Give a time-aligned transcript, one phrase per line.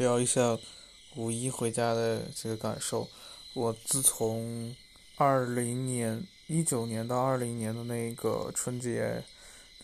[0.00, 0.58] 聊一下
[1.14, 3.06] 五一回家的这个感受。
[3.52, 4.74] 我自从
[5.16, 9.22] 二零年一九年到二零年的那个春节，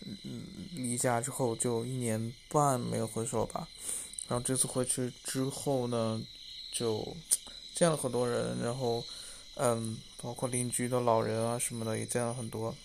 [0.03, 0.41] 嗯，
[0.73, 3.67] 离家之后就一年半没有回去了吧。
[4.27, 6.19] 然后这次回去之后呢，
[6.71, 7.15] 就
[7.75, 9.03] 见了很多人，然后
[9.53, 12.75] 嗯，包括邻居的老人啊什么的也见了很多。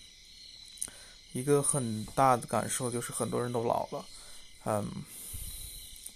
[1.31, 4.05] 一个很大的感受就是很多人都老了，
[4.65, 4.87] 嗯，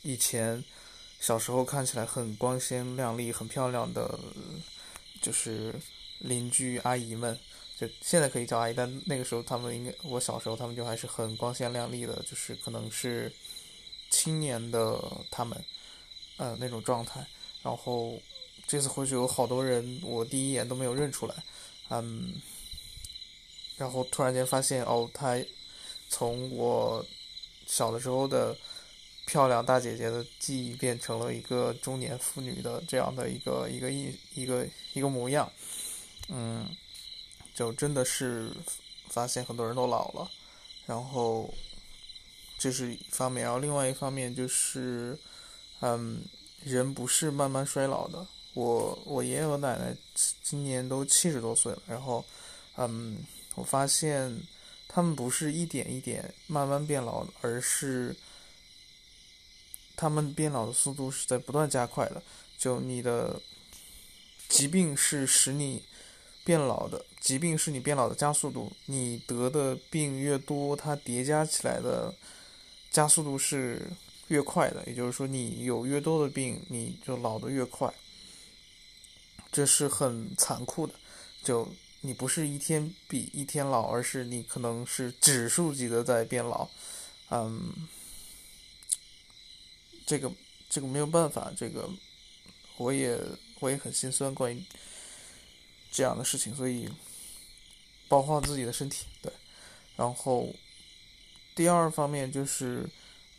[0.04, 0.64] 以前
[1.20, 4.20] 小时候看起来很光鲜亮丽、很漂亮的，
[5.22, 5.74] 就是
[6.20, 7.38] 邻居阿姨们，
[7.78, 13.32] 就现在可以叫阿姨，但那个时候他们应该我小时候他们就还是很光鲜亮丽的，就是可能是
[14.10, 15.64] 青年的他们，
[16.38, 17.26] 呃那种状态。
[17.64, 18.20] 然后
[18.66, 21.36] 这次回去有好多人，我第一眼都没有认出来，
[21.90, 22.42] 嗯。
[23.76, 25.38] 然后突然间发现，哦，她
[26.10, 27.06] 从我
[27.68, 28.58] 小的时候的
[29.28, 35.52] 漂亮大姐姐的记忆，变成了一个中年妇女的这样的一个一个一一个一个模样。
[36.30, 36.68] 嗯，
[37.54, 38.52] 就真的是
[39.10, 40.32] 发现很多人都老了。
[40.86, 41.54] 然后
[42.58, 45.16] 这是一方面，然后另外一方面就是，
[45.82, 46.24] 嗯，
[46.64, 48.26] 人不是慢慢衰老的。
[48.54, 49.96] 我我爷爷和奶奶
[50.42, 52.26] 今年都七十多岁了，然后，
[52.78, 53.18] 嗯。
[53.56, 54.40] 我发现，
[54.88, 58.16] 他们不是一点一点慢慢变老，而是
[59.98, 62.24] 他们变老的速度是在不断加快的。
[62.58, 63.42] 就你的
[64.48, 65.84] 疾病是使你
[66.46, 68.72] 变老的，疾病是你变老的加速度。
[68.86, 72.16] 你得的病越多，它叠加起来的
[72.90, 73.92] 加速度是
[74.30, 74.82] 越快的。
[74.86, 77.94] 也就是说，你有越多的病，你就老得越快。
[79.52, 80.94] 这是很残酷的，
[81.44, 81.68] 就。
[82.02, 86.70] 你不是一天比一天老，而是你可能是指数级的在变老，
[87.32, 87.74] 嗯，
[90.08, 90.32] 这个
[90.68, 91.88] 这个没有办法，这个
[92.78, 93.16] 我也
[93.60, 94.64] 我也很心酸关于
[95.92, 96.90] 这样的事情，所以
[98.08, 99.32] 保护好自己的身体，对。
[99.96, 100.52] 然后
[101.54, 102.90] 第二方面就是，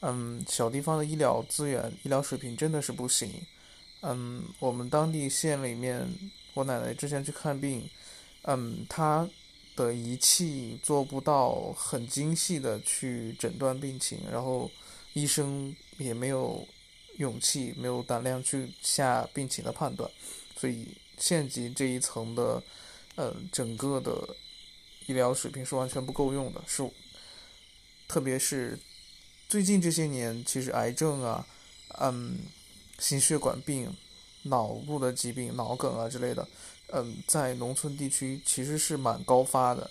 [0.03, 3.45] 嗯，小地方的医疗资源、医疗水平真的是不行，
[4.03, 6.09] 嗯，我们当地县里面，
[6.55, 7.89] 我奶奶之前去看病。
[8.43, 9.29] 嗯，他
[9.77, 14.71] 的仪器做不到很精细的去诊断病情，然后
[15.13, 16.67] 医生也没有
[17.17, 20.11] 勇气、没有胆量去下病情的判断，
[20.57, 22.63] 所以县级这一层的，
[23.17, 24.37] 呃，整个的
[25.07, 26.89] 医疗水平是完全不够用的，是，
[28.07, 28.79] 特别是
[29.49, 31.47] 最近这些年，其实癌症啊，
[32.01, 32.39] 嗯，
[32.99, 33.93] 心血管病、
[34.43, 36.47] 脑部的疾病、脑梗啊之类的。
[36.91, 39.91] 嗯，在农村地区其实是蛮高发的，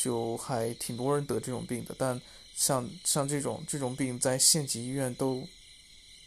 [0.00, 1.92] 就还挺多人得这种病的。
[1.98, 2.20] 但
[2.54, 5.42] 像像这种这种病，在县级医院都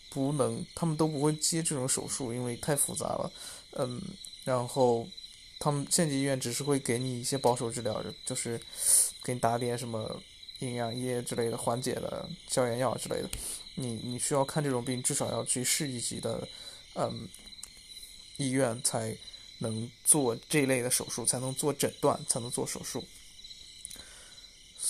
[0.10, 3.32] 不能，他们都不会接这种手术，因为太复杂了。
[3.78, 4.02] 嗯，
[4.44, 5.08] 然后
[5.58, 8.60] 他们县级医院只是会给你一些保守治疗，就是
[9.24, 10.22] 给你打点什么
[10.60, 13.30] 营养液之类的，缓解的消炎药之类的。
[13.76, 16.46] 你你需要看这种病，至少要去市一级的
[16.96, 17.28] 嗯
[18.36, 19.18] 医院才。
[19.64, 23.06] 能做这类的手术，才能做诊断，才能做手术。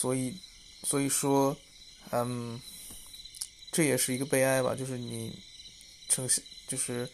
[0.02, 0.36] 所以，
[0.82, 1.56] 所以说，
[2.10, 2.60] 嗯，
[3.70, 4.74] 这也是一个悲哀吧。
[4.74, 5.32] 就是你，
[6.08, 7.08] 城市，就是，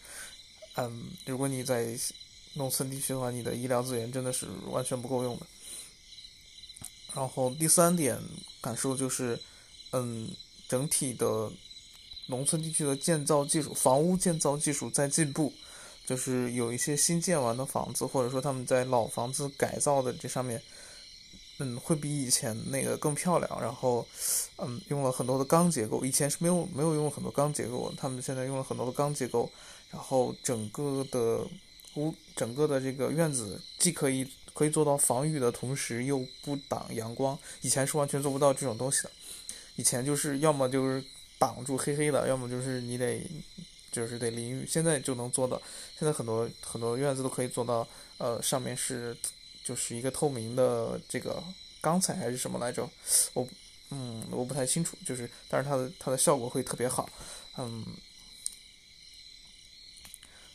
[0.73, 1.95] 嗯，如果你在
[2.55, 5.45] 农村地区的话，你的医疗资源真的是完全不够用的。
[7.13, 8.19] 然后第三点
[8.59, 9.39] 感受就是，
[9.91, 10.27] 嗯，
[10.67, 11.51] 整体的
[12.25, 15.53] 农村地区的建造技术，房屋建造技术在进步。
[16.07, 20.59] 就是有一些新建完的房子，或者说他们在老房子改造的这上面，
[21.59, 23.61] 嗯，会比以前那个更漂亮。
[23.61, 24.05] 然后，
[24.57, 29.49] 嗯，用了很多的钢结构，以前是没有没有用很多钢结构，他们现在用了很多的钢结构。
[29.91, 31.45] 然后整个的
[31.95, 37.37] 屋，整个的这个院子，既可以可以做到防御的同时又不挡阳光。
[37.61, 39.11] 以前是完全做不到这种东西的，
[39.75, 41.03] 以前就是要么就是
[41.37, 43.21] 挡住黑黑的，要么就是你得。
[43.91, 45.59] 就是得淋雨，现在就能做到。
[45.97, 47.85] 现在很多很多院子都可以做到，
[48.19, 49.17] 呃，上面是
[49.69, 51.43] 就是一个透明的这个
[51.79, 52.89] 钢材还是什么来着？
[53.33, 53.47] 我
[53.91, 54.97] 嗯，我不太清楚。
[55.05, 57.07] 就是，但是它的它的效果会特别好，
[57.57, 57.85] 嗯。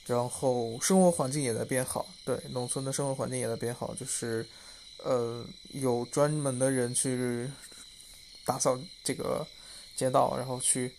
[0.07, 4.45] 然后生活环境也在变好，对，农村的生活环境也在变好，就是
[4.99, 7.49] 呃，有专门的人去
[8.45, 9.47] 打扫这个
[9.95, 10.93] 街道，然后去。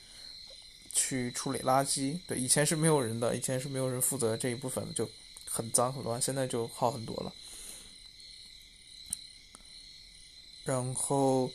[0.98, 5.06] 去处理垃圾，对，以前是没有人的，以前是没有人负责这一部分的，就
[5.46, 6.22] 很脏很乱。
[6.22, 7.34] 现在就好很多了。
[10.66, 11.50] 然后，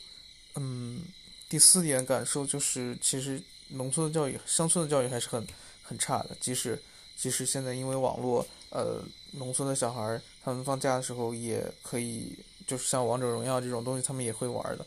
[0.55, 1.03] 嗯，
[1.49, 5.45] 第四点感受就是，其实农村的教育、乡村的教育还是很、
[5.83, 6.37] 很差的。
[6.41, 6.81] 即使
[7.17, 9.03] 即使现在因为网络，呃，
[9.33, 14.87] 农村的小孩他们放假的时候也可以，就是像王者荣耀这种东西，他们也会玩的。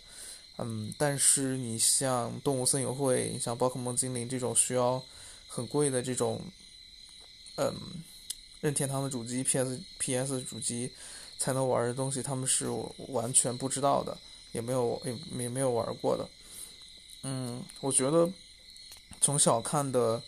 [0.57, 5.03] 嗯，但是你像动物森友会，你像宝可梦精灵这种需要
[5.47, 6.41] 很贵的这种，
[7.57, 7.73] 嗯，
[8.61, 10.89] 任天堂的主机、PS、PS 主机
[11.43, 12.69] 才能玩的东西，他们是
[13.09, 14.17] 完全不知道的，
[14.53, 16.25] 也没有也也没有玩过的。
[17.23, 18.29] 嗯，我觉得
[19.19, 20.23] 从小看的，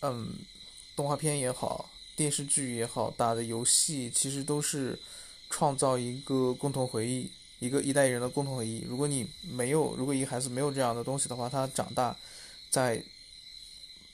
[0.00, 0.34] 嗯，
[0.94, 5.00] 动画片也好，电视剧也好，打的游戏其实都是
[5.48, 8.84] 创造一个共同回忆，一个一代人的共同回忆。
[8.86, 12.14] 如果你没有，如果一个孩子没有这样的东西的话，他长大
[12.68, 13.02] 在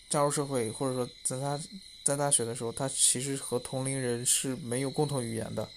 [0.09, 1.61] 加入社会，或者说在他
[2.05, 5.69] 在大学的时候，他其实和同龄人是没有共同语言的。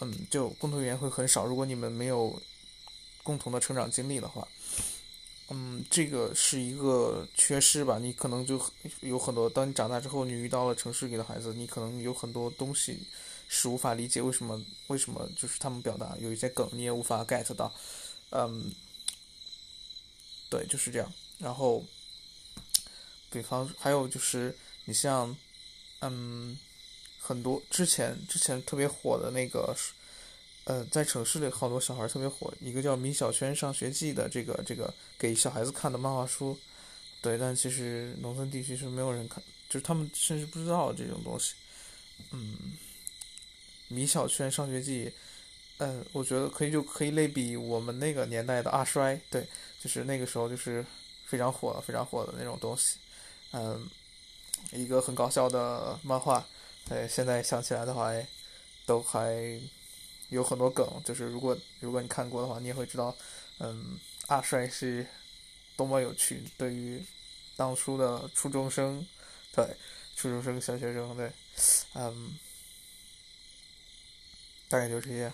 [0.00, 1.44] 嗯，就共同语言会很少。
[1.44, 2.40] 如果你们没有
[3.22, 4.46] 共同的成长经历的话。
[5.52, 7.98] 嗯，这个是一个缺失吧？
[7.98, 8.54] 你可能就
[9.00, 13.00] 有很多，当你长大之后，你遇到了城市里的孩子，你可能有很多东西
[13.48, 14.64] 是无法理解，为什么？
[14.86, 15.28] 为什么？
[15.36, 17.74] 就是他们表达有一些梗，你也无法 get 到。
[18.30, 18.72] 嗯，
[20.48, 21.12] 对，就是这样。
[21.38, 21.84] 然后，
[23.28, 25.36] 比方还有就是，你像，
[25.98, 26.56] 嗯，
[27.30, 29.72] 很多之前之前特别火的那个。
[30.64, 36.56] 呃，在城市里，好多小孩特别火，一个叫《米小圈上学记》的这个这个给小孩子看的漫画书，
[37.22, 41.54] 对，但其实农村地区是没有人看，就是他们甚至不知道这种东西。
[42.30, 42.54] 嗯，
[43.94, 45.06] 《米小圈上学记》，
[45.78, 49.48] 嗯，我觉得可以就可以类比我们那个年代的阿衰，对，
[49.80, 50.84] 就是那个时候就是
[51.24, 52.98] 非常火、非常火的那种东西。
[53.52, 53.88] 嗯，
[54.72, 56.46] 一个很搞笑的漫画，
[56.90, 58.12] 对，现在想起来的话，
[58.84, 59.58] 都还。
[60.30, 63.12] 有很多梗，就是如果如果你看过的话，你也会知道，
[63.58, 63.98] 嗯，
[64.28, 65.04] 阿帅是
[65.76, 66.44] 多么有趣。
[66.56, 67.04] 对于
[67.56, 69.04] 当初的初中生，
[69.52, 69.66] 对
[70.14, 71.32] 初中生、小学生，对，
[71.94, 72.38] 嗯，
[74.68, 75.32] 大概就这些。